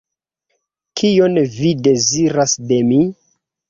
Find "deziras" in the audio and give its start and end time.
1.91-2.61